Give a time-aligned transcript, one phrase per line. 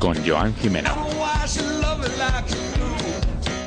[0.00, 0.92] Con Joan Jimeno.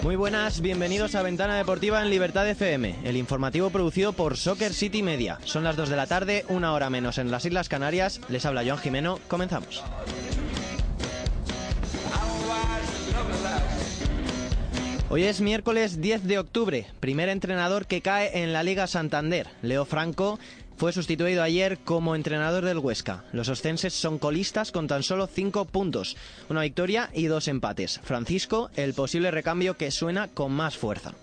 [0.04, 5.02] Muy buenas, bienvenidos a Ventana Deportiva en Libertad FM, el informativo producido por Soccer City
[5.02, 5.40] Media.
[5.46, 8.20] Son las 2 de la tarde, una hora menos en las Islas Canarias.
[8.28, 9.82] Les habla Joan Jimeno, comenzamos.
[15.14, 19.48] Hoy es miércoles 10 de octubre, primer entrenador que cae en la Liga Santander.
[19.62, 20.40] Leo Franco
[20.82, 23.24] fue sustituido ayer como entrenador del Huesca.
[23.34, 26.18] Los ostenses son colistas con tan solo 5 puntos,
[26.50, 28.00] una victoria y dos empates.
[28.04, 31.14] Francisco, el posible recambio que suena con más fuerza.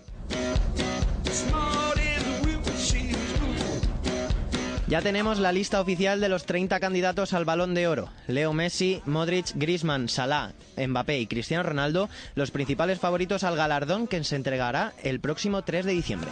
[4.86, 8.10] Ya tenemos la lista oficial de los 30 candidatos al Balón de Oro.
[8.28, 14.22] Leo Messi, Modric, Griezmann, Salah, Mbappé y Cristiano Ronaldo, los principales favoritos al galardón que
[14.22, 16.30] se entregará el próximo 3 de diciembre.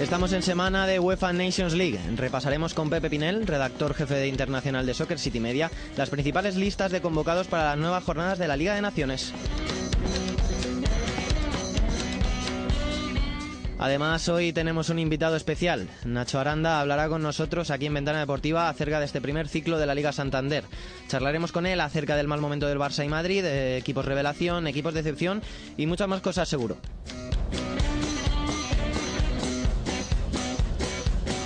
[0.00, 1.98] Estamos en semana de UEFA Nations League.
[2.16, 6.92] Repasaremos con Pepe Pinel, redactor jefe de Internacional de Soccer City Media, las principales listas
[6.92, 9.32] de convocados para las nuevas jornadas de la Liga de Naciones.
[13.78, 15.88] Además, hoy tenemos un invitado especial.
[16.04, 19.86] Nacho Aranda hablará con nosotros aquí en Ventana Deportiva acerca de este primer ciclo de
[19.86, 20.64] la Liga Santander.
[21.08, 24.92] Charlaremos con él acerca del mal momento del Barça y Madrid, de equipos revelación, equipos
[24.92, 25.42] de excepción
[25.78, 26.76] y muchas más cosas seguro.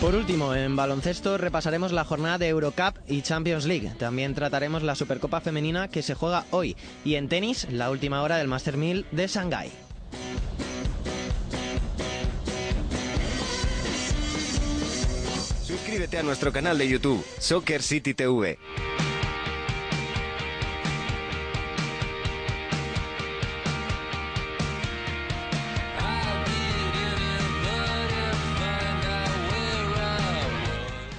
[0.00, 3.92] Por último, en baloncesto repasaremos la jornada de Eurocup y Champions League.
[3.98, 6.74] También trataremos la Supercopa Femenina que se juega hoy.
[7.04, 9.70] Y en tenis, la última hora del Master 1000 de Shanghái.
[15.62, 18.58] Suscríbete a nuestro canal de YouTube, Soccer City TV.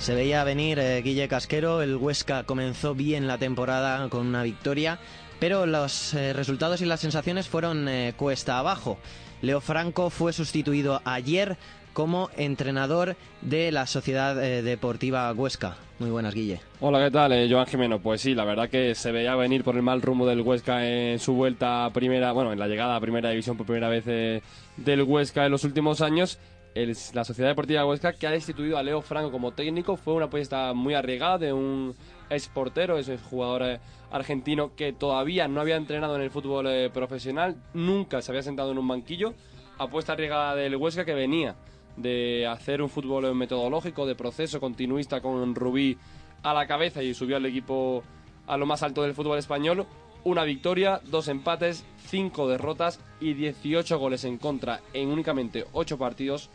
[0.02, 4.98] Se veía venir eh, Guille Casquero, el Huesca comenzó bien la temporada con una victoria,
[5.40, 8.98] pero los eh, resultados y las sensaciones fueron eh, cuesta abajo.
[9.44, 11.56] Leo Franco fue sustituido ayer
[11.94, 15.78] como entrenador de la Sociedad eh, Deportiva Huesca.
[16.00, 16.62] Muy buenas, Guille.
[16.80, 17.32] Hola, ¿qué tal?
[17.34, 18.00] Eh, Joan Jimeno.
[18.00, 21.20] Pues sí, la verdad que se veía venir por el mal rumbo del Huesca en
[21.20, 24.42] su vuelta a primera, bueno, en la llegada a primera división por primera vez eh,
[24.78, 26.40] del Huesca en los últimos años.
[26.74, 30.26] El- la Sociedad Deportiva Huesca, que ha destituido a Leo Franco como técnico, fue una
[30.26, 31.94] apuesta muy arriesgada de un
[32.30, 36.90] ex portero, ese jugador eh, argentino que todavía no había entrenado en el fútbol eh,
[36.90, 39.34] profesional, nunca se había sentado en un banquillo.
[39.80, 41.56] Apuesta arriesgada del Huesca que venía
[41.98, 45.98] de hacer un fútbol metodológico, de proceso continuista con Rubí
[46.44, 48.02] a la cabeza y subió al equipo
[48.48, 49.86] a lo más alto del fútbol español.
[50.24, 56.50] Una victoria, dos empates, cinco derrotas y 18 goles en contra en únicamente 8 partidos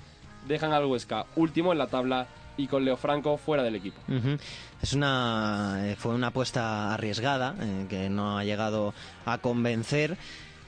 [0.46, 2.26] dejan al Huesca último en la tabla
[2.56, 4.00] y con Leo Franco fuera del equipo.
[4.82, 8.94] Es una eh, fue una apuesta arriesgada eh, que no ha llegado
[9.26, 10.16] a convencer.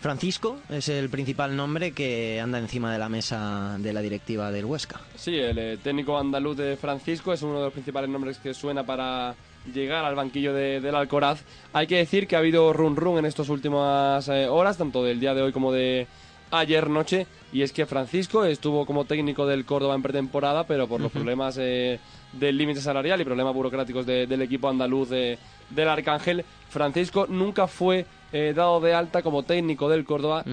[0.01, 4.65] Francisco es el principal nombre que anda encima de la mesa de la directiva del
[4.65, 5.01] Huesca.
[5.17, 8.85] Sí, el eh, técnico andaluz de Francisco es uno de los principales nombres que suena
[8.87, 9.35] para
[9.75, 11.43] llegar al banquillo de- del Alcoraz.
[11.73, 15.19] Hay que decir que ha habido run run en estas últimas eh, horas, tanto del
[15.19, 16.07] día de hoy como de
[16.53, 21.01] ayer noche, y es que Francisco estuvo como técnico del Córdoba en pretemporada, pero por
[21.01, 21.99] los problemas eh,
[22.33, 25.39] del límite salarial y problemas burocráticos de- del equipo andaluz de-
[25.71, 30.45] del Arcángel, Francisco nunca fue eh, dado de alta como técnico del Córdoba,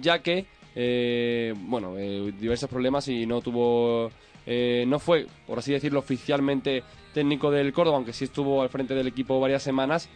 [0.00, 4.10] ya que, eh, bueno, eh, diversos problemas y no tuvo,
[4.46, 6.82] eh, no fue, por así decirlo, oficialmente
[7.12, 10.08] técnico del Córdoba, aunque sí estuvo al frente del equipo varias semanas,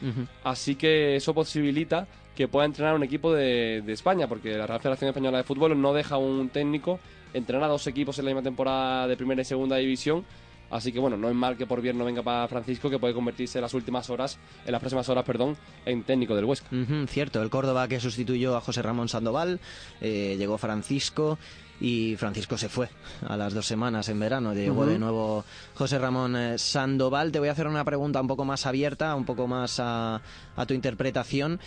[0.45, 4.81] así que eso posibilita que pueda entrenar un equipo de, de España, porque la Real
[4.81, 6.99] Federación Española de Fútbol no deja a un técnico
[7.35, 10.25] entrenar a dos equipos en la misma temporada de primera y segunda división.
[10.71, 13.15] Así que bueno, no es mal que por bien no venga para Francisco, que puede
[13.15, 15.57] convertirse en las últimas horas, en las próximas horas, perdón,
[15.87, 16.69] en técnico del Huesca.
[17.07, 19.61] Cierto, el Córdoba que sustituyó a José Ramón Sandoval,
[20.03, 21.39] eh, llegó Francisco
[21.81, 22.89] y Francisco se fue
[23.27, 24.55] a las dos semanas en verano.
[24.55, 25.45] Llegó de nuevo
[25.75, 27.33] José Ramón eh, Sandoval.
[27.33, 30.21] Te voy a hacer una pregunta un poco más abierta, un poco más a,
[30.57, 31.61] a tu interpretación.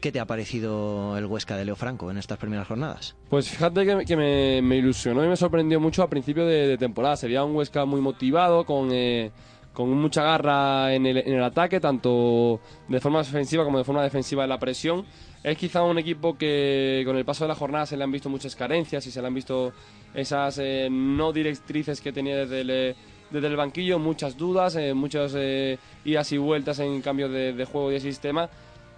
[0.00, 3.14] ¿Qué te ha parecido el Huesca de Leo Franco en estas primeras jornadas?
[3.30, 6.76] Pues fíjate que, que me, me ilusionó y me sorprendió mucho a principio de, de
[6.76, 7.16] temporada.
[7.16, 9.30] Se veía un Huesca muy motivado, con, eh,
[9.72, 14.02] con mucha garra en el, en el ataque, tanto de forma ofensiva como de forma
[14.02, 15.04] defensiva en la presión.
[15.42, 18.28] Es quizá un equipo que con el paso de la jornada se le han visto
[18.28, 19.72] muchas carencias y se le han visto
[20.14, 22.96] esas eh, no directrices que tenía desde el, eh,
[23.30, 27.64] desde el banquillo, muchas dudas, eh, muchas eh, idas y vueltas en cambio de, de
[27.64, 28.48] juego y de sistema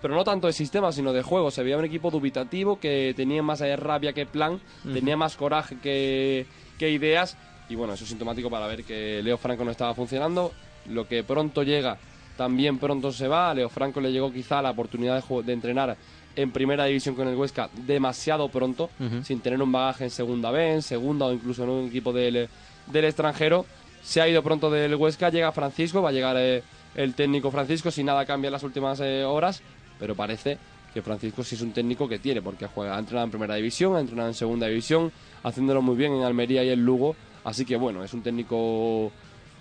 [0.02, 1.50] pero no tanto de sistema, sino de juego.
[1.50, 6.44] Se veía un equipo dubitativo que tenía más rabia que plan, tenía más coraje que,
[6.78, 7.38] que ideas
[7.70, 10.52] y bueno, eso es sintomático para ver que Leo Franco no estaba funcionando.
[10.90, 11.96] Lo que pronto llega,
[12.36, 13.50] también pronto se va.
[13.50, 15.96] A Leo Franco le llegó quizá la oportunidad de, de entrenar
[16.36, 18.90] en primera división con el Huesca demasiado pronto,
[19.22, 22.48] sin tener un bagaje en segunda B, en segunda o incluso en un equipo del,
[22.86, 23.66] del extranjero.
[24.02, 26.62] Se ha ido pronto del Huesca, llega Francisco, va a llegar eh,
[26.94, 29.62] el técnico Francisco si nada cambia en las últimas eh, horas,
[29.98, 30.58] pero parece
[30.92, 33.96] que Francisco sí es un técnico que tiene, porque juega, ha entrenado en primera división,
[33.96, 35.10] ha entrenado en segunda división,
[35.42, 39.10] haciéndolo muy bien en Almería y en Lugo, así que bueno, es un técnico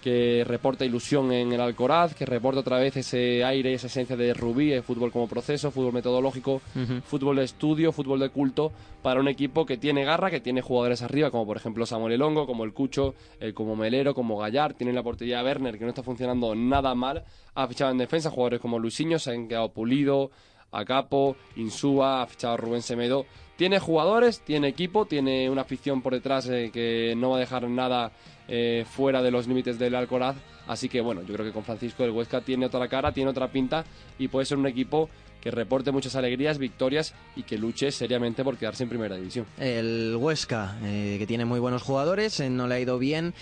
[0.03, 4.17] que reporta ilusión en el Alcoraz, que reporta otra vez ese aire y esa esencia
[4.17, 6.61] de Rubí, el fútbol como proceso, fútbol metodológico,
[7.05, 11.01] fútbol de estudio, fútbol de culto, para un equipo que tiene garra, que tiene jugadores
[11.03, 14.91] arriba, como por ejemplo Samuel Elongo, como el Cucho, eh, como Melero, como Gallar, tiene
[14.91, 17.23] la portería Werner, que no está funcionando nada mal,
[17.55, 20.31] ha fichado en defensa jugadores como Luisinho, se han quedado Pulido,
[20.73, 23.25] Acapo, Insúa, ha fichado Rubén Semedo.
[23.55, 27.69] Tiene jugadores, tiene equipo, tiene una afición por detrás eh, que no va a dejar
[27.69, 28.11] nada
[28.47, 30.35] eh, fuera de los límites del Alcoraz.
[30.67, 33.51] Así que bueno, yo creo que con Francisco el Huesca tiene otra cara, tiene otra
[33.51, 33.85] pinta
[34.17, 35.09] y puede ser un equipo
[35.43, 39.45] que reporte muchas alegrías, victorias y que luche seriamente por quedarse en primera división.
[39.59, 43.33] El Huesca, eh, que tiene muy buenos jugadores, eh, no le ha ido bien,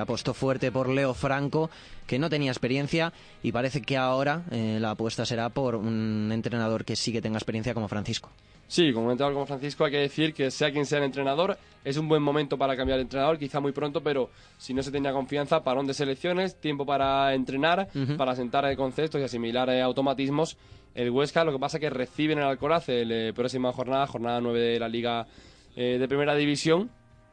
[0.00, 1.68] apostó fuerte por Leo Franco,
[2.06, 3.12] que no tenía experiencia
[3.42, 7.74] y parece que ahora la apuesta será por un entrenador que sí que tenga experiencia
[7.74, 8.30] como Francisco.
[8.66, 11.96] Sí, como entrenador como Francisco hay que decir que sea quien sea el entrenador, es
[11.98, 15.12] un buen momento para cambiar de entrenador, quizá muy pronto, pero si no se tenía
[15.12, 20.56] confianza, parón de selecciones, tiempo para entrenar, para sentar conceptos y asimilar eh, automatismos.
[20.94, 24.06] El Huesca lo que pasa es que recibe en el Alcoraz la eh, próxima jornada,
[24.06, 25.26] jornada 9 de la Liga
[25.76, 26.90] eh, de Primera División,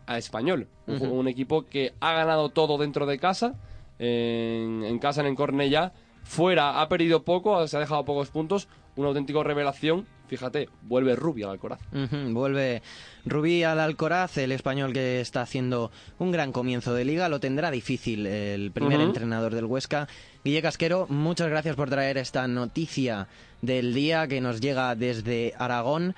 [0.07, 3.55] a Español, un, equipo que ha ganado todo dentro de casa,
[3.99, 5.93] en, en casa en el Cornellá,
[6.23, 11.43] fuera ha perdido poco, se ha dejado pocos puntos, una auténtica revelación fíjate, vuelve Rubí
[11.43, 11.81] al Alcoraz.
[12.29, 12.81] vuelve
[13.25, 17.69] Rubí al Alcoraz, el español que está haciendo un gran comienzo de liga, lo tendrá
[17.69, 20.07] difícil el primer entrenador del Huesca.
[20.45, 23.27] Guille Casquero, muchas gracias por traer esta noticia
[23.61, 26.15] del día que nos llega desde Aragón.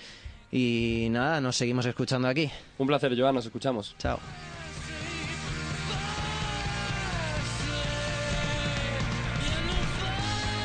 [0.52, 2.52] Y nada, nos seguimos escuchando aquí.
[2.78, 3.96] Un placer, Joan, nos escuchamos.
[3.98, 4.20] Chao.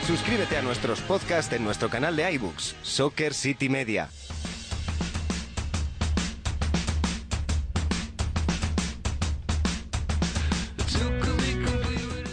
[0.09, 4.09] Suscríbete a nuestros podcasts en nuestro canal de iBooks, Soccer City Media.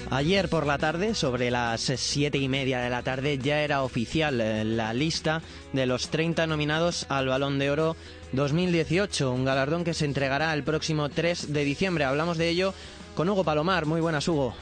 [0.09, 4.39] Ayer por la tarde, sobre las siete y media de la tarde, ya era oficial
[4.39, 5.41] eh, la lista
[5.73, 7.97] de los 30 nominados al Balón de Oro
[8.31, 12.05] 2018, un galardón que se entregará el próximo 3 de diciembre.
[12.05, 12.73] Hablamos de ello
[13.15, 13.85] con Hugo Palomar.
[13.85, 14.55] Muy buenas, Hugo.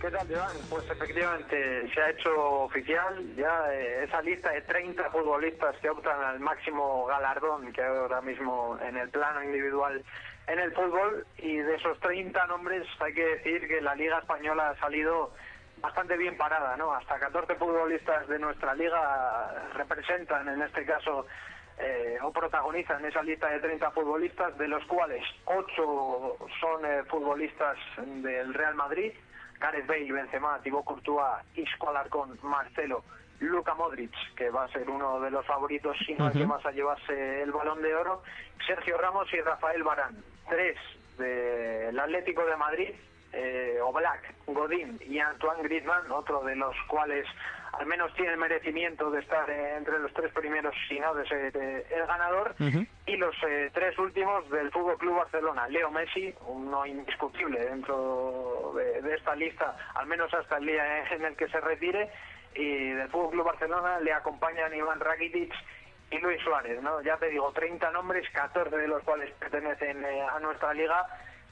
[0.00, 0.56] ¿Qué tal, Joan?
[0.70, 2.30] Pues efectivamente se ha hecho
[2.62, 7.96] oficial ya eh, esa lista de 30 futbolistas que optan al máximo galardón que hay
[7.96, 10.04] ahora mismo en el plano individual
[10.46, 14.70] en el fútbol y de esos 30 nombres hay que decir que la Liga Española
[14.70, 15.32] ha salido
[15.80, 16.92] bastante bien parada, ¿no?
[16.92, 21.26] Hasta 14 futbolistas de nuestra liga representan en este caso
[21.78, 27.76] eh, o protagonizan esa lista de 30 futbolistas, de los cuales 8 son eh, futbolistas
[27.96, 29.12] del Real Madrid,
[29.60, 33.02] Gareth Bale, Benzema, Thibaut Courtois, Isco Alarcón, Marcelo,
[33.40, 36.64] Luka Modric, que va a ser uno de los favoritos, si no es que más
[36.66, 38.22] a llevarse el balón de oro,
[38.66, 40.16] Sergio Ramos y Rafael Barán,
[40.48, 40.76] tres
[41.18, 42.90] del Atlético de Madrid,
[43.32, 47.26] eh, Oblak, Godín y Antoine Griezmann, otro de los cuales
[47.72, 51.26] al menos tiene el merecimiento de estar eh, entre los tres primeros, si no de
[51.26, 52.54] ser eh, el ganador.
[53.06, 55.68] Y los eh, tres últimos del Fútbol Club Barcelona.
[55.68, 61.36] Leo Messi, uno indiscutible dentro de, esta lista, al menos hasta el día en el
[61.36, 62.10] que se retire.
[62.54, 65.52] Y del Fútbol Club Barcelona le acompañan Iván Rakitic
[66.10, 66.82] y Luis Suárez.
[66.82, 67.00] ¿no?
[67.02, 71.06] Ya te digo, 30 nombres, 14 de los cuales pertenecen a nuestra liga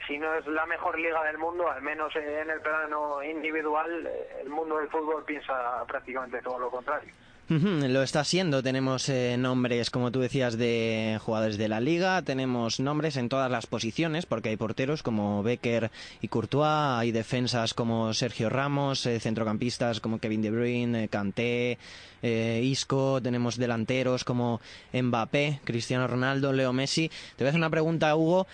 [0.07, 4.43] si no es la mejor liga del mundo, al menos en el plano individual, eh,
[4.43, 7.13] el mundo del fútbol piensa prácticamente todo lo contrario.
[7.49, 8.61] Lo está siendo.
[8.61, 12.21] Tenemos eh, nombres, como tú decías, de jugadores de la liga.
[12.23, 16.99] Tenemos nombres en todas las posiciones, porque hay porteros como Becker y Courtois.
[16.99, 21.79] Hay defensas como Sergio Ramos, eh, centrocampistas como Kevin De Bruyne, Kanté,
[22.21, 23.23] Isco.
[23.23, 24.61] Tenemos delanteros como
[24.93, 27.09] Mbappé, Cristiano Ronaldo, Leo Messi.
[27.37, 28.49] Te voy a hacer una pregunta, Hugo.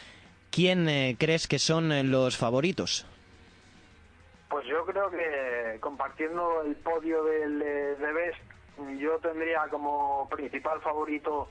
[0.52, 3.06] ¿Quién eh, crees que son eh, los favoritos?
[4.50, 8.38] Pues yo creo que compartiendo el podio del eh, de Best,
[9.00, 11.48] yo tendría como principal favorito,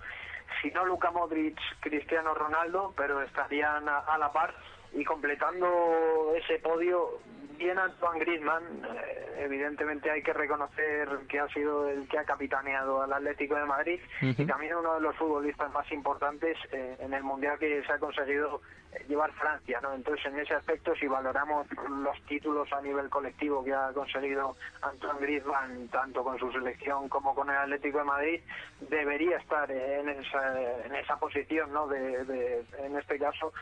[0.62, 4.53] si no Luka Modric, Cristiano Ronaldo, pero estarían a, la par
[4.93, 7.22] y completando ese podio
[7.62, 13.03] también Antoine Griezmann, eh, evidentemente hay que reconocer que ha sido el que ha capitaneado
[13.03, 17.22] al Atlético de Madrid y también uno de los futbolistas más importantes eh, en el
[17.22, 18.62] Mundial que se ha conseguido
[18.94, 19.94] eh, llevar Francia, ¿no?
[19.94, 25.20] Entonces, en ese aspecto, si valoramos los títulos a nivel colectivo que ha conseguido Antoine
[25.20, 28.41] Griezmann, tanto con su selección como con el Atlético de Madrid,
[28.89, 31.88] debería estar en esa, en esa posición, ¿no?
[31.88, 33.53] de, en este caso,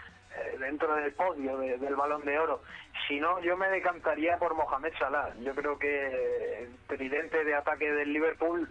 [0.60, 2.62] dentro del podio del balón de oro.
[3.08, 5.34] Si no, yo me decantaría por Mohamed Salah.
[5.40, 8.68] Yo creo que el tridente de ataque del Liverpool,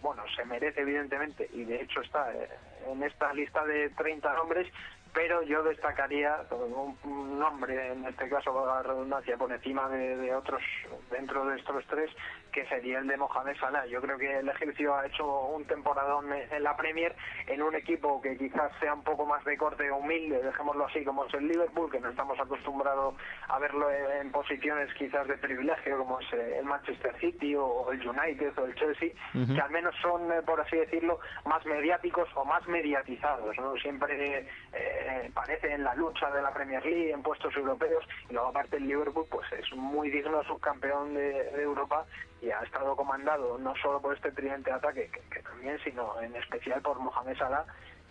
[0.00, 2.48] bueno, se merece evidentemente y de hecho está eh,
[2.86, 4.66] en esta lista de 30 nombres,
[5.12, 10.62] pero yo destacaría un, nombre, en este caso la redundancia, por encima de, otros
[11.10, 12.10] dentro de estos tres,
[12.52, 13.86] que sería el de Mohamed Salah.
[13.86, 17.14] Yo creo que el egipcio ha hecho un temporadón en la Premier
[17.46, 21.24] en un equipo que quizás sea un poco más de corte humilde, dejémoslo así, como
[21.26, 23.14] es el Liverpool, que no estamos acostumbrados
[23.48, 28.58] a verlo en, posiciones quizás de privilegio, como es el Manchester City o el United
[28.58, 32.66] o el Chelsea, que al menos son, eh, por así decirlo, más mediáticos o más
[32.68, 33.56] mediatizados.
[33.56, 33.74] ¿no?
[33.76, 34.97] Siempre eh,
[35.34, 38.86] parece en la lucha de la Premier League, en puestos europeos, y luego aparte el
[38.86, 42.06] Liverpool pues es muy digno subcampeón de, Europa
[42.40, 46.34] y ha estado comandado no solo por este tridente de ataque, que, también, sino en
[46.36, 47.64] especial por Mohamed Salah.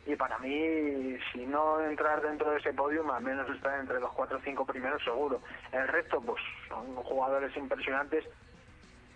[0.05, 4.11] Y para mí, si no entrar dentro de ese podium, al menos estar entre los
[4.13, 5.41] cuatro o cinco primeros seguro.
[5.73, 8.23] El resto, pues son jugadores impresionantes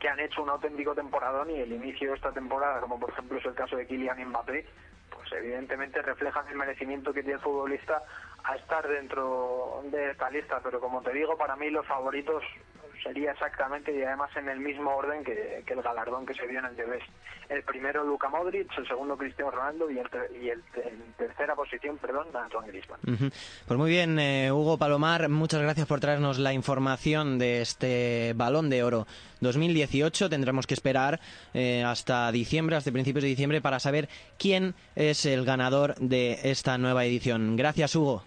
[0.01, 3.37] que han hecho un auténtico temporadón y el inicio de esta temporada, como por ejemplo
[3.37, 4.65] es el caso de Kylian Mbappé,
[5.31, 8.03] evidentemente reflejan el merecimiento que tiene el futbolista
[8.43, 10.59] a estar dentro de esta lista.
[10.63, 12.43] Pero como te digo, para mí los favoritos
[13.01, 16.65] sería exactamente y además en el mismo orden que, el galardón que se vio en
[16.65, 16.99] el TV.
[17.49, 20.07] El primero Luca Modric, el segundo Cristiano Ronaldo y, el,
[20.41, 22.99] y el, en tercera posición, perdón, Antoine Griezmann.
[23.67, 28.69] Pues muy bien, eh, Hugo Palomar, muchas gracias por traernos la información de este Balón
[28.69, 29.05] de Oro
[29.41, 30.29] 2018.
[30.29, 31.19] Tendremos que esperar
[31.53, 36.77] eh, hasta diciembre, hasta principios de diciembre, para saber quién es el ganador de esta
[36.77, 37.55] nueva edición.
[37.57, 38.23] Gracias, Hugo.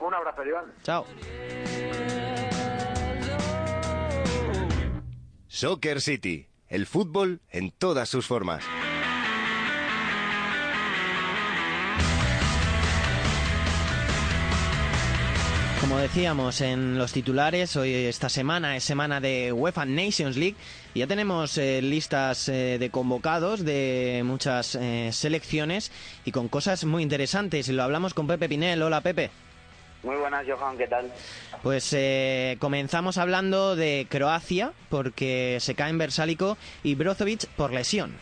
[0.00, 0.64] Un abrazo, Iván.
[0.82, 1.06] Chao.
[5.52, 8.62] Soccer City, el fútbol en todas sus formas.
[15.80, 20.54] Como decíamos en los titulares, hoy esta semana es semana de UEFA Nations League
[20.94, 25.90] ya tenemos eh, listas eh, de convocados de muchas eh, selecciones
[26.24, 27.68] y con cosas muy interesantes.
[27.68, 28.82] Y lo hablamos con Pepe Pinel.
[28.82, 29.30] Hola Pepe.
[30.02, 31.12] Muy buenas, Johan, ¿qué tal?
[31.62, 38.16] Pues eh, comenzamos hablando de Croacia, porque se caen Versálico y Brozovic por lesión.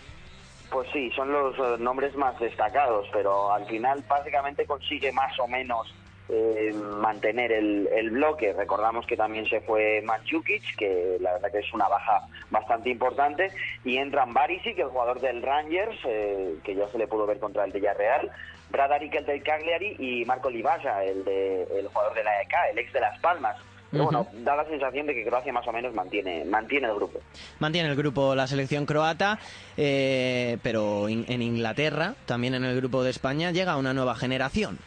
[0.72, 5.46] Pues sí, son los eh, nombres más destacados, pero al final básicamente consigue más o
[5.46, 5.94] menos
[6.28, 8.52] eh, mantener el, bloque.
[8.52, 13.52] Recordamos que también se fue Manchukic, que la verdad que es una baja bastante importante,
[13.84, 17.72] y entran Barisic, el jugador del Rangers, que ya se le pudo ver contra el
[17.72, 18.30] Villarreal,
[18.70, 22.78] Brad Arikel del Cagliari y Marco Livasa, el, de, el jugador de la EK, el
[22.78, 23.56] ex de Las Palmas.
[23.90, 27.20] Pero bueno, da la sensación de que Croacia más o menos mantiene, mantiene el grupo.
[27.58, 29.38] Mantiene el grupo la selección croata,
[29.78, 34.78] eh, pero en Inglaterra, también en el grupo de España, llega una nueva generación.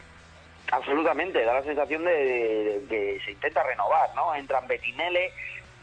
[0.71, 4.33] Absolutamente, da la sensación de, que se intenta renovar, ¿no?
[4.33, 5.27] Entran Bettinelli,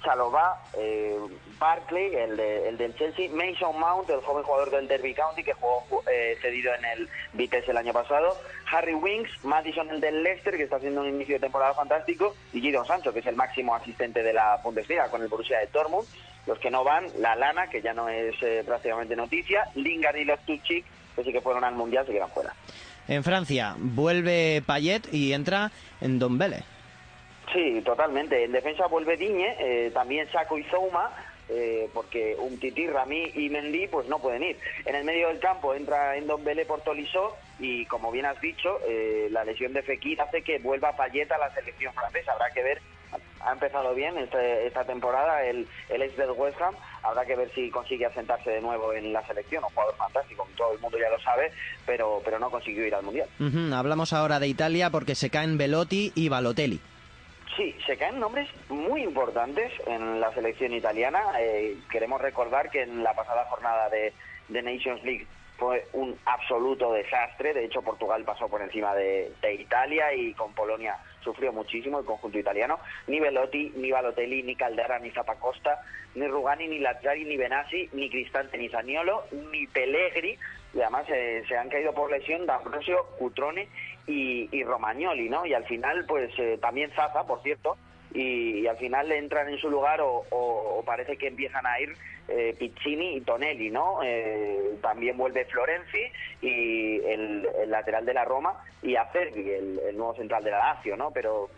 [0.03, 1.15] Chalobah, eh,
[1.59, 5.55] Barkley, el, de, el del Chelsea, Mason Mount, el joven jugador del Derby County que
[5.55, 8.37] jugó eh, cedido en el Vitesse el año pasado,
[8.71, 12.61] Harry Winks, Madison, el del Leicester, que está haciendo un inicio de temporada fantástico, y
[12.61, 16.07] Guido Sancho, que es el máximo asistente de la Bundesliga con el Borussia de Dortmund.
[16.47, 20.25] Los que no van, La Lana, que ya no es eh, prácticamente noticia, Lingard y
[20.25, 20.85] los Tuchik,
[21.15, 22.55] que sí que fueron al Mundial, se quedan fuera.
[23.07, 26.63] En Francia, vuelve Payet y entra en Dombele.
[27.53, 28.45] Sí, totalmente.
[28.45, 31.11] En defensa vuelve Diñe, eh, también Saco y Zouma,
[31.49, 34.59] eh, porque un Titi, Rami y Mendy pues no pueden ir.
[34.85, 39.29] En el medio del campo entra Endombele por Tolisso y como bien has dicho, eh,
[39.31, 42.33] la lesión de Fekir hace que vuelva Payet a la selección francesa.
[42.33, 42.81] Habrá que ver,
[43.41, 47.51] ha empezado bien este, esta temporada el, el ex del West Ham, habrá que ver
[47.55, 51.09] si consigue asentarse de nuevo en la selección, un jugador fantástico, todo el mundo ya
[51.09, 51.51] lo sabe,
[51.87, 53.29] pero, pero no consiguió ir al Mundial.
[53.73, 56.81] Hablamos ahora de Italia porque se caen Velotti y Balotelli.
[57.59, 61.21] Sí, se caen nombres muy importantes en la selección italiana.
[61.41, 64.13] Eh, queremos recordar que en la pasada jornada de,
[64.49, 67.53] Nations League fue un absoluto desastre.
[67.53, 70.99] De hecho, Portugal pasó por encima de, Italia y con Polonia
[71.29, 72.79] sufrió muchísimo el conjunto italiano.
[73.07, 75.81] Ni Velotti, ni Balotelli, ni Caldera, ni Zapacosta,
[76.15, 80.39] ni Rugani, ni Lazzari, ni Benassi, ni Cristante, ni Zaniolo, ni Pellegri.
[80.73, 83.69] Y además eh, se han caído por lesión D'Ambrosio, Cutrone
[84.07, 85.45] y, Romagnoli, ¿no?
[85.45, 87.77] Y al final, pues eh, también Zaza, por cierto,
[88.15, 91.95] y, al final entran en su lugar o, o- o parece que empiezan a ir
[92.29, 94.01] eh, Piccini y Tonelli, ¿no?
[94.03, 96.03] Eh, también vuelve Florenzi
[96.43, 100.59] y el, el lateral de la Roma y Acerbi, el, el nuevo central de la
[100.59, 101.11] Lazio, ¿no?
[101.11, 101.49] Pero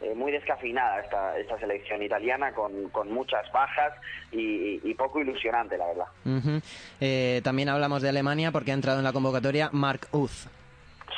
[0.00, 3.92] eh, muy descafinada esta, esta selección italiana con, con muchas bajas
[4.32, 6.06] y, y poco ilusionante, la verdad.
[7.00, 10.48] Eh, también hablamos de Alemania porque ha entrado en la convocatoria Mark Uth.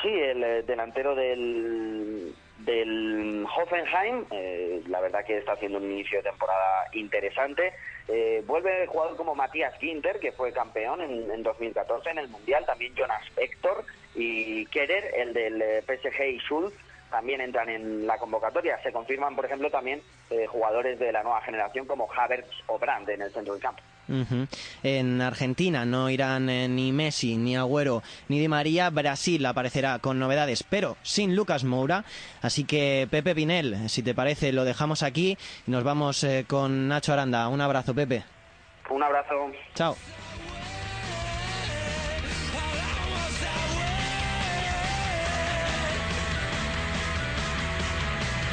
[0.03, 6.19] Sí, el eh, delantero del, del Hoffenheim, eh, la verdad que está haciendo un inicio
[6.19, 7.73] de temporada interesante.
[8.09, 12.29] Eh, vuelve el jugador como Matías Ginter, que fue campeón en, en 2014 en el
[12.29, 16.75] Mundial, también Jonas Hector y Kerer, el del eh, PSG y Schulz,
[17.11, 18.81] también entran en la convocatoria.
[18.83, 23.09] Se confirman, por ejemplo, también eh, jugadores de la nueva generación como Havertz o Brandt
[23.09, 23.83] en el centro del campo.
[24.83, 28.91] En Argentina no irán eh, ni Messi, ni Agüero, ni Di María.
[28.91, 32.05] Brasil aparecerá con novedades, pero sin Lucas Moura.
[32.43, 36.89] Así que, Pepe Pinel, si te parece, lo dejamos aquí y nos vamos eh, con
[36.89, 37.49] Nacho Aranda.
[37.49, 38.25] Un abrazo, Pepe.
[38.91, 39.35] Un abrazo.
[39.75, 39.97] Chao.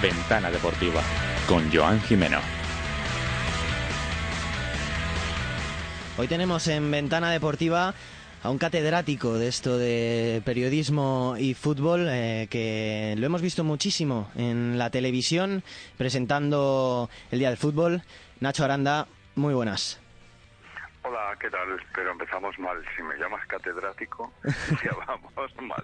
[0.01, 1.01] Ventana Deportiva
[1.47, 2.60] con Joan Jimeno.
[6.21, 7.95] Hoy tenemos en Ventana Deportiva
[8.43, 14.29] a un catedrático de esto de periodismo y fútbol eh, que lo hemos visto muchísimo
[14.35, 15.63] en la televisión
[15.97, 18.03] presentando el Día del Fútbol.
[18.39, 19.97] Nacho Aranda, muy buenas.
[21.03, 21.67] Hola, ¿qué tal?
[21.95, 22.77] Pero empezamos mal.
[22.95, 25.83] Si me llamas catedrático, ya vamos mal.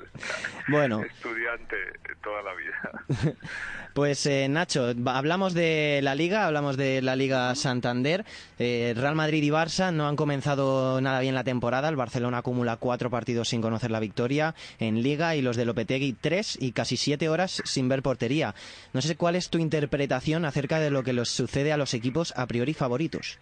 [0.68, 1.02] Bueno.
[1.04, 1.76] Estudiante
[2.22, 3.36] toda la vida.
[3.94, 8.26] Pues eh, Nacho, hablamos de la Liga, hablamos de la Liga Santander.
[8.60, 11.90] Eh, Real Madrid y Barça no han comenzado nada bien la temporada.
[11.90, 16.14] El Barcelona acumula cuatro partidos sin conocer la victoria en Liga y los de Lopetegui
[16.14, 18.54] tres y casi siete horas sin ver portería.
[18.94, 22.36] No sé cuál es tu interpretación acerca de lo que les sucede a los equipos
[22.38, 23.40] a priori favoritos.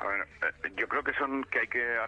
[0.00, 1.98] A ver, eh, yo creo que son que hay que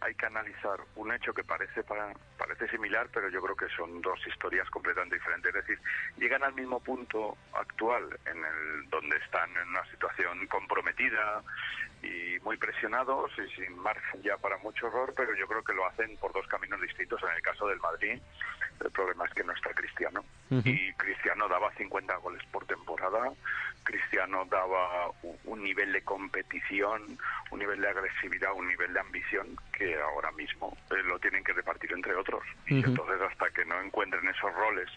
[0.00, 4.00] hay que analizar un hecho que parece para- parece similar, pero yo creo que son
[4.00, 5.54] dos historias completamente diferentes.
[5.54, 5.78] Es decir,
[6.16, 11.42] llegan al mismo punto actual en el donde están en una situación comprometida
[12.02, 15.86] y muy presionados y sin margen ya para mucho error, pero yo creo que lo
[15.86, 17.22] hacen por dos caminos distintos.
[17.22, 18.20] En el caso del Madrid,
[18.84, 20.24] el problema es que no está Cristiano
[20.64, 23.32] y Cristiano daba 50 goles por temporada.
[23.84, 25.10] Cristiano daba
[25.44, 27.18] un nivel de competición,
[27.50, 31.54] un nivel de agresividad, un nivel de ambición que ahora mismo eh, lo tienen que
[31.54, 32.42] repartir entre otros.
[32.66, 34.90] Y entonces hasta que no encuentren esos roles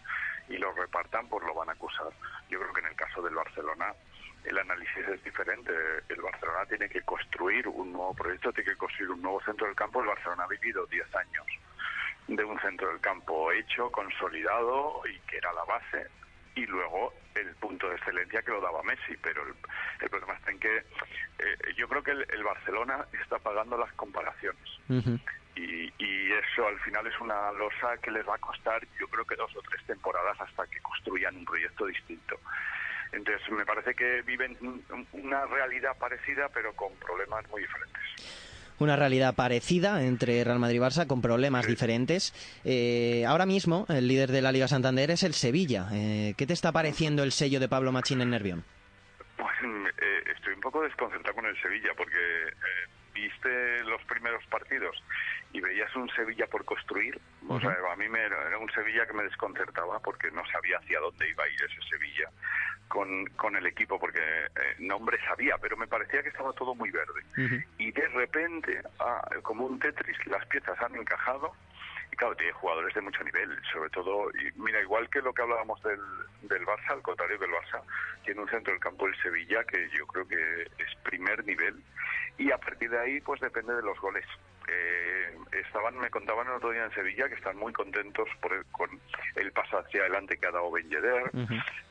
[0.49, 2.11] y los repartan, pues lo van a acusar.
[2.49, 3.93] Yo creo que en el caso del Barcelona
[4.43, 5.71] el análisis es diferente.
[6.09, 9.75] El Barcelona tiene que construir un nuevo proyecto, tiene que construir un nuevo centro del
[9.75, 10.01] campo.
[10.01, 11.45] El Barcelona ha vivido 10 años
[12.27, 16.07] de un centro del campo hecho, consolidado y que era la base
[16.55, 19.53] y luego el punto de excelencia que lo daba Messi, pero el,
[20.01, 23.91] el problema está en que eh, yo creo que el, el Barcelona está pagando las
[23.93, 24.63] comparaciones
[25.55, 29.25] y, y eso al final es una losa que les va a costar yo creo
[29.25, 32.39] que dos o tres temporadas hasta que construyan un proyecto distinto.
[33.11, 38.01] Entonces me parece que viven un- una realidad parecida pero con problemas muy diferentes.
[38.77, 42.33] Una realidad parecida entre Real Madrid y Barça con problemas diferentes.
[42.65, 45.87] Eh, ahora mismo el líder de la Liga Santander es el Sevilla.
[45.93, 48.63] Eh, ¿Qué te está pareciendo el sello de Pablo Machín en Nervión?
[49.37, 55.01] Pues eh, estoy un poco desconcertado con el Sevilla porque eh, viste los primeros partidos
[55.53, 57.19] y veías un Sevilla por construir.
[57.47, 60.77] O sea, a mí me era, era un Sevilla que me desconcertaba porque no sabía
[60.79, 62.29] hacia dónde iba a ir ese Sevilla
[62.87, 66.91] con, con el equipo porque eh, nombre sabía, pero me parecía que estaba todo muy
[66.91, 67.21] verde.
[67.77, 71.53] Y de repente, ah, como un Tetris, las piezas han encajado
[72.11, 75.41] y claro, tiene jugadores de mucho nivel, sobre todo, y mira, igual que lo que
[75.41, 75.99] hablábamos del,
[76.43, 77.81] del Barça, al contrario del Barça,
[78.23, 81.83] tiene un centro del campo el Sevilla que yo creo que es primer nivel
[82.37, 84.25] y a partir de ahí pues depende de los goles.
[84.67, 88.65] Eh, estaban, me contaban el otro día en Sevilla que están muy contentos por el-
[88.71, 88.89] con
[89.35, 91.29] el paso hacia adelante que ha dado Ben Yedder,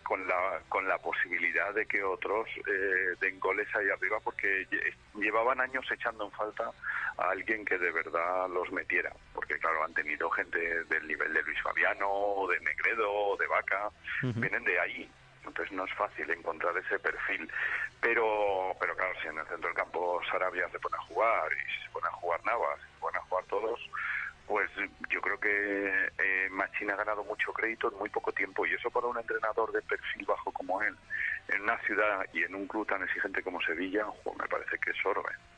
[0.02, 4.94] con la con la posibilidad de que otros eh, den goles ahí arriba porque lle-
[5.14, 6.70] llevaban años echando en falta
[7.16, 11.42] a alguien que de verdad los metiera porque claro han tenido gente del nivel de
[11.44, 13.88] Luis Fabiano de Negredo de Vaca
[14.40, 15.10] vienen de ahí
[15.46, 17.50] entonces no es fácil encontrar ese perfil
[18.00, 21.72] pero pero claro si en el centro del campo Sarabia se pone a jugar y
[21.72, 23.80] si se pone a jugar Navas se pone a jugar todos
[24.46, 24.70] pues
[25.10, 28.90] yo creo que eh, Machín ha ganado mucho crédito en muy poco tiempo y eso
[28.90, 30.94] para un entrenador de perfil bajo como él,
[31.48, 34.06] en una ciudad y en un club tan exigente como Sevilla,
[34.38, 35.22] me parece que es oro.
[35.22, 35.53] ¿eh?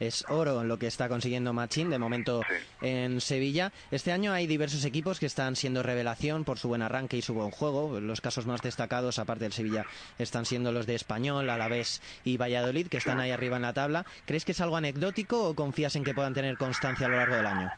[0.00, 2.42] Es oro lo que está consiguiendo Machín de momento
[2.80, 3.72] en Sevilla.
[3.90, 7.34] Este año hay diversos equipos que están siendo revelación por su buen arranque y su
[7.34, 8.00] buen juego.
[8.00, 9.86] Los casos más destacados, aparte del Sevilla,
[10.18, 14.04] están siendo los de Español, Alavés y Valladolid, que están ahí arriba en la tabla.
[14.26, 17.36] ¿Crees que es algo anecdótico o confías en que puedan tener constancia a lo largo
[17.36, 17.70] del año?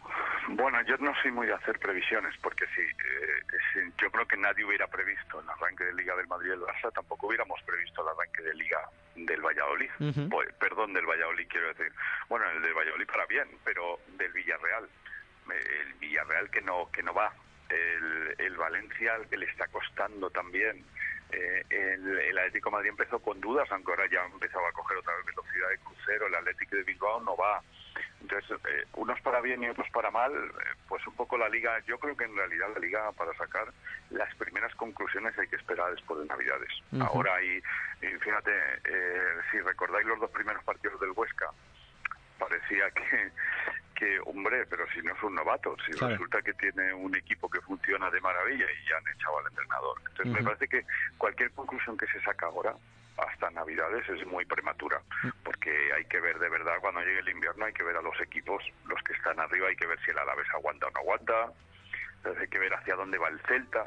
[0.49, 4.65] Bueno, yo no soy muy de hacer previsiones, porque si, eh, yo creo que nadie
[4.65, 8.09] hubiera previsto el arranque de Liga del Madrid y el Barça, tampoco hubiéramos previsto el
[8.09, 9.91] arranque de Liga del Valladolid.
[10.31, 11.93] Pues, perdón, del Valladolid quiero decir.
[12.29, 14.89] Bueno, el del Valladolid para bien, pero del Villarreal.
[15.51, 17.33] El Villarreal que no, que no va.
[17.69, 20.85] El, el Valencia al que le está costando también.
[21.33, 25.17] Eh, el, el, Atlético Madrid empezó con dudas, aunque ahora ya empezaba a coger otra
[25.17, 26.27] vez velocidad de crucero.
[26.29, 27.61] El Atlético de Bilbao no va.
[28.21, 31.79] Entonces, eh, unos para bien y otros para mal, eh, pues un poco la liga,
[31.87, 33.73] yo creo que en realidad la liga para sacar
[34.11, 36.71] las primeras conclusiones hay que esperar después de Navidades.
[37.01, 37.63] Ahora hay,
[38.01, 38.53] fíjate,
[38.85, 41.51] eh, si recordáis los dos primeros partidos del Huesca,
[42.39, 43.33] parecía que,
[43.95, 47.61] que hombre, pero si no es un novato, si resulta que tiene un equipo que
[47.61, 49.99] funciona de maravilla y ya han echado al entrenador.
[50.09, 50.85] Entonces me parece que
[51.19, 52.75] cualquier conclusión que se saca ahora
[53.17, 55.01] hasta Navidades es muy prematura,
[55.67, 58.19] porque hay que ver de verdad cuando llegue el invierno, hay que ver a los
[58.21, 61.53] equipos, los que están arriba, hay que ver si el Alavés aguanta o no aguanta,
[62.25, 63.87] hay que ver hacia dónde va el Celta,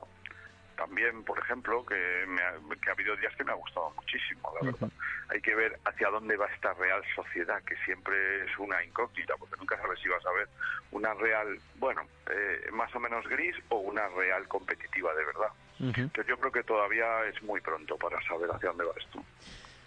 [0.75, 4.53] también, por ejemplo, que, me ha, que ha habido días que me ha gustado muchísimo,
[4.59, 4.89] la verdad.
[5.29, 9.57] Hay que ver hacia dónde va esta Real Sociedad, que siempre es una incógnita, porque
[9.57, 10.47] nunca sabes si vas a ver
[10.91, 15.51] una Real, bueno, eh, más o menos gris o una Real competitiva de verdad.
[15.79, 19.23] Entonces yo creo que todavía es muy pronto para saber hacia dónde va esto.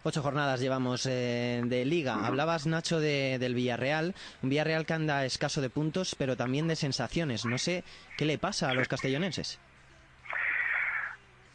[0.04, 2.26] Ocho jornadas llevamos eh, de liga.
[2.26, 4.14] Hablabas, Nacho, de, del Villarreal.
[4.42, 7.44] Un Villarreal que anda escaso de puntos, pero también de sensaciones.
[7.44, 7.84] No sé
[8.16, 9.60] qué le pasa a los castellonenses.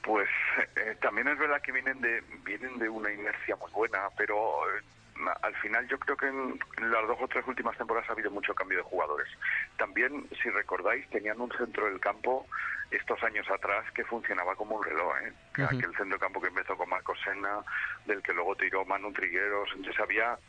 [0.02, 0.30] Pues
[0.78, 4.36] eh, también es verdad que vienen de, vienen de una inercia muy buena, pero
[4.70, 4.82] eh,
[5.68, 6.60] final yo creo que en,
[6.92, 9.28] las dos o tres últimas temporadas ha habido mucho cambio de jugadores.
[9.78, 12.46] También, si recordáis, tenían un centro del campo
[12.90, 15.34] estos años atrás que funcionaba como un reloj, ¿eh?
[15.64, 17.60] aquel centro del campo que empezó con Marcos Sena,
[18.06, 20.40] del que luego tiró Manu Trigueros, entonces había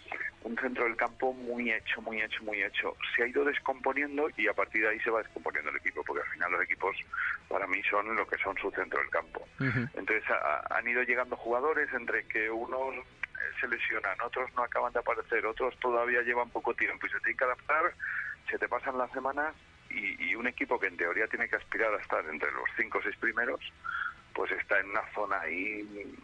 [0.44, 2.96] un centro del campo muy hecho, muy hecho, muy hecho.
[3.16, 6.22] Se ha ido descomponiendo y a partir de ahí se va descomponiendo el equipo, porque
[6.22, 6.96] al final los equipos
[7.48, 9.44] para mí son lo que son su centro del campo.
[9.59, 10.22] Entonces
[10.70, 12.94] han ido llegando jugadores entre que unos
[13.60, 17.36] se lesionan, otros no acaban de aparecer, otros todavía llevan poco tiempo y se tienen
[17.36, 17.92] que adaptar,
[18.50, 19.54] se te pasan las semanas
[19.90, 23.02] y, un equipo que en teoría tiene que aspirar a estar entre los cinco o
[23.02, 23.60] seis primeros,
[24.32, 26.14] pues está en una zona ahí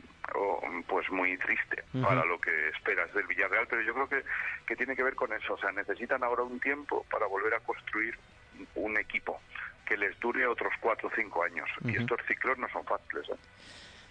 [0.86, 4.24] pues muy triste para lo que esperas del Villarreal, pero yo creo que,
[4.66, 7.60] que tiene que ver con eso, o sea, necesitan ahora un tiempo para volver a
[7.60, 8.16] construir
[8.76, 9.40] un equipo
[9.84, 11.68] que les dure otros cuatro o cinco años.
[11.84, 13.28] Y estos ciclos no son fáciles.
[13.28, 13.36] ¿eh?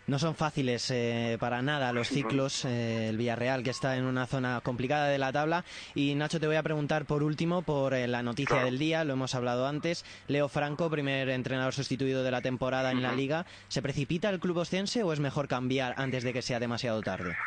[0.05, 4.25] No son fáciles eh, para nada los ciclos, eh, el Villarreal que está en una
[4.25, 5.63] zona complicada de la tabla.
[5.95, 9.13] Y Nacho, te voy a preguntar por último por eh, la noticia del día, lo
[9.13, 10.03] hemos hablado antes.
[10.27, 13.45] Leo Franco, primer entrenador sustituido de la temporada en la liga.
[13.69, 17.37] ¿Se precipita el club ostense o es mejor cambiar antes de que sea demasiado tarde?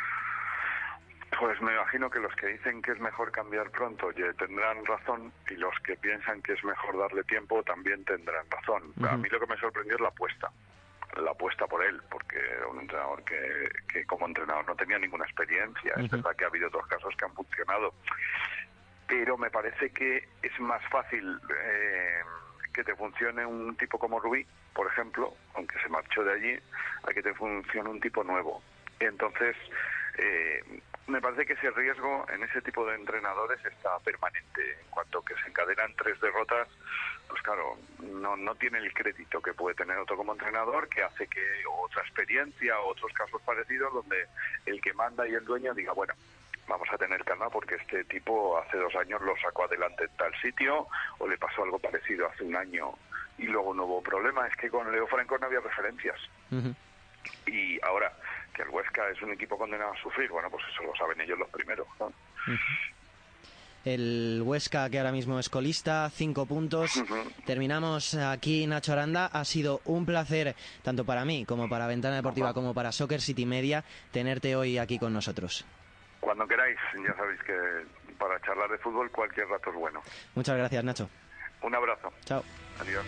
[1.38, 5.56] Pues me imagino que los que dicen que es mejor cambiar pronto tendrán razón y
[5.56, 8.94] los que piensan que es mejor darle tiempo también tendrán razón.
[9.06, 10.50] A mí lo que me sorprendió es la apuesta
[11.22, 15.24] la apuesta por él, porque era un entrenador que, que como entrenador no tenía ninguna
[15.24, 15.94] experiencia.
[15.96, 17.94] Es verdad que ha habido otros casos que han funcionado,
[19.06, 22.20] pero me parece que es más fácil eh,
[22.72, 26.60] que te funcione un tipo como Rubí, por ejemplo, aunque se marchó de allí,
[27.04, 28.62] a que te funcione un tipo nuevo.
[29.00, 29.56] Entonces,
[30.18, 34.78] eh, me parece que ese riesgo en ese tipo de entrenadores está permanente.
[34.80, 36.68] En cuanto que se encadenan tres derrotas,
[37.28, 41.26] pues claro, no, no tiene el crédito que puede tener otro como entrenador, que hace
[41.28, 44.26] que otra experiencia otros casos parecidos donde
[44.66, 46.14] el que manda y el dueño diga, bueno,
[46.68, 50.34] vamos a tener calma porque este tipo hace dos años lo sacó adelante en tal
[50.40, 52.92] sitio o le pasó algo parecido hace un año
[53.38, 54.46] y luego no hubo problema.
[54.46, 56.18] Es que con Leo Franco no había referencias.
[57.46, 58.12] Y ahora,
[58.56, 61.38] que el Huesca es un equipo condenado a sufrir, bueno, pues eso lo saben ellos
[61.38, 61.86] los primeros.
[63.84, 67.00] El Huesca, que ahora mismo es colista, cinco puntos.
[67.44, 69.26] Terminamos aquí, Nacho Aranda.
[69.26, 73.46] Ha sido un placer, tanto para mí como para Ventana Deportiva, como para Soccer City
[73.46, 75.64] Media, tenerte hoy aquí con nosotros.
[76.18, 77.54] Cuando queráis, ya sabéis que
[78.18, 80.02] para charlar de fútbol cualquier rato es bueno.
[80.34, 81.08] Muchas gracias, Nacho.
[81.62, 82.12] Un abrazo.
[82.24, 82.42] Chao.
[82.80, 83.04] Adiós.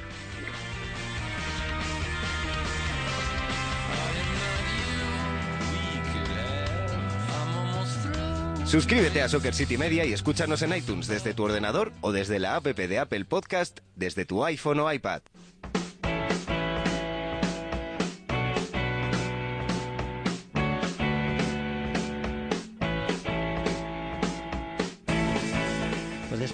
[8.68, 12.56] Suscríbete a Soccer City Media y escúchanos en iTunes desde tu ordenador o desde la
[12.56, 15.22] app de Apple Podcast desde tu iPhone o iPad.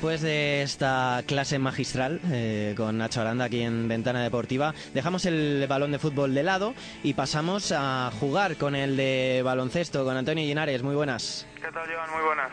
[0.04, 5.64] Después de esta clase magistral eh, con Nacho Aranda aquí en Ventana Deportiva, dejamos el
[5.66, 10.44] balón de fútbol de lado y pasamos a jugar con el de baloncesto, con Antonio
[10.44, 10.82] Linares.
[10.82, 11.46] Muy buenas.
[11.54, 12.10] ¿Qué tal, Joan?
[12.10, 12.50] Muy buenas.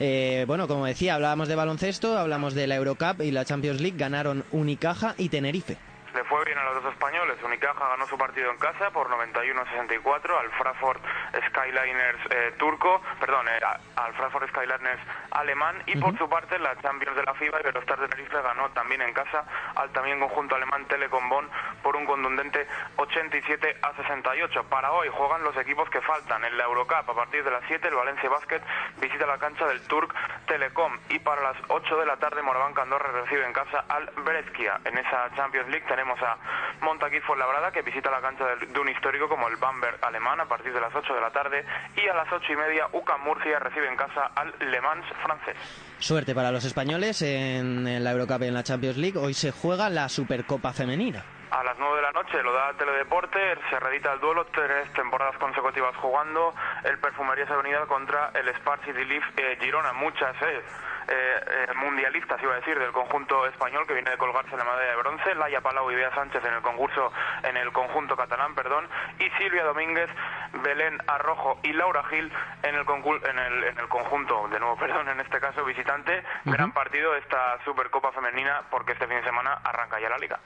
[0.00, 3.96] Eh, bueno, como decía, hablábamos de baloncesto, hablamos de la Eurocup y la Champions League,
[3.96, 5.76] ganaron Unicaja y Tenerife.
[6.18, 7.38] Le fue bien a los dos españoles.
[7.44, 11.00] Unicaja ganó su partido en casa por 91-64 al Frankfurt
[11.46, 13.60] Skyliners eh, turco, perdón, eh,
[13.94, 15.00] al Frankfurt Skyliners
[15.30, 15.80] alemán.
[15.86, 19.12] Y por su parte, la Champions de la FIBA, Iberostar de Tenerife, ganó también en
[19.12, 19.44] casa
[19.76, 21.48] al también conjunto alemán Telecom Bonn
[21.84, 24.64] por un contundente 87 a 68.
[24.64, 27.08] Para hoy juegan los equipos que faltan en la Eurocup.
[27.08, 28.62] A partir de las 7, el Valencia Basket
[29.00, 30.12] visita la cancha del Turk
[30.48, 30.98] Telecom.
[31.10, 34.80] Y para las 8 de la tarde, Moraván Candorra recibe en casa al Brescia.
[34.84, 36.36] En esa Champions League tenemos a
[36.80, 40.72] Montaquí Fuenlabrada que visita la cancha de, un histórico como el Bamberg alemán a partir
[40.72, 41.64] de las 8 de la tarde
[41.96, 45.56] y a las 8 y media UCAM Murcia recibe en casa al Le Mans francés.
[45.98, 49.18] Suerte para los españoles en la Eurocup y en la Champions League.
[49.18, 51.24] Hoy se juega la Supercopa Femenina.
[51.50, 53.38] A las 9 de la noche lo da Teledeporte,
[53.70, 59.02] se reedita el duelo, tres temporadas consecutivas jugando el Perfumerías Avenida contra el Spar City
[59.04, 60.62] Leaf eh, Girona, muchas eh,
[61.08, 64.96] eh, mundialistas, iba a decir, del conjunto español que viene de colgarse la medalla de
[64.96, 68.86] bronce, Laia Palau y Bea Sánchez en el concurso, en el conjunto catalán, perdón,
[69.18, 70.10] y Silvia Domínguez,
[70.62, 72.30] Belén Arrojo y Laura Gil
[72.62, 76.72] en el, en el, en el conjunto, de nuevo, perdón, en este caso visitante, gran
[76.72, 80.38] partido esta Supercopa Femenina porque este fin de semana arranca ya la liga.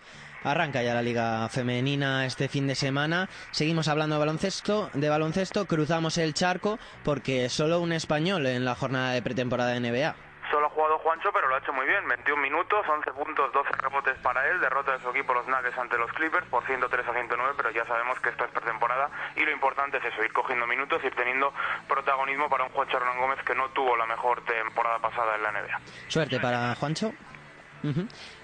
[0.45, 3.29] Arranca ya la liga femenina este fin de semana.
[3.53, 8.75] Seguimos hablando de baloncesto, de baloncesto, cruzamos el charco porque solo un español en la
[8.75, 10.32] jornada de pretemporada de NBA.
[10.53, 12.07] Solo ha jugado Juancho, pero lo ha hecho muy bien.
[12.07, 14.61] 21 minutos, 11 puntos, 12 rebotes para él.
[14.61, 17.87] Derrota de su equipo los Nuggets ante los Clippers por 103 a 109, pero ya
[17.87, 21.55] sabemos que esto es pretemporada y lo importante es eso, ir cogiendo minutos, ir teniendo
[21.89, 25.53] protagonismo para un Juancho Hernán Gómez que no tuvo la mejor temporada pasada en la
[25.53, 25.81] NBA.
[26.09, 27.15] Suerte para Juancho.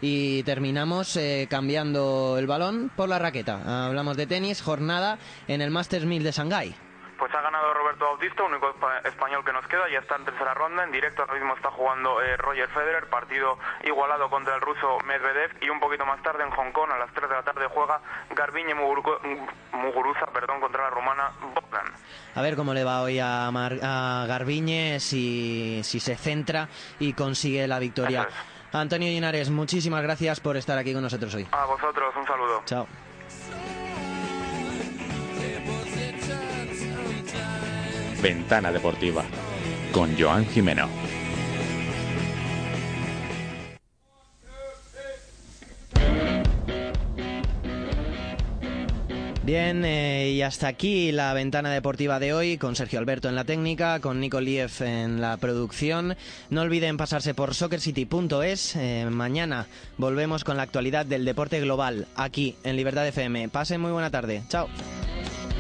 [0.01, 3.87] Y terminamos eh, cambiando el balón por la raqueta.
[3.87, 6.88] Hablamos de tenis, jornada en el Masters 1000 de Shanghái.
[7.19, 8.73] Pues ha ganado Roberto Bautista, único
[9.05, 10.85] español que nos queda, ya está en tercera ronda.
[10.85, 15.51] En directo ahora mismo está jugando eh, Roger Federer, partido igualado contra el ruso Medvedev.
[15.61, 18.01] Y un poquito más tarde en Hong Kong, a las 3 de la tarde, juega
[18.31, 21.87] Garbiñe Muguruza perdón, contra la rumana Bogdan.
[22.35, 26.69] A ver cómo le va hoy a, a Garbiñe, si, si se centra
[27.01, 28.29] y consigue la victoria.
[28.73, 31.49] Antonio Linares, muchísimas gracias por estar aquí con nosotros hoy.
[31.53, 32.63] A vosotros, un saludo.
[32.65, 32.87] Chao.
[38.23, 39.25] Ventana Deportiva
[39.93, 40.89] con Joan Jimeno.
[49.49, 53.45] Bien, eh, y hasta aquí la ventana deportiva de hoy con Sergio Alberto en la
[53.45, 56.19] técnica, con Nico en la producción.
[56.51, 58.77] No olviden pasarse por soccercity.es.
[58.77, 63.49] Eh, mañana volvemos con la actualidad del deporte global aquí en Libertad FM.
[63.49, 64.43] Pasen muy buena tarde.
[64.51, 64.69] Chao.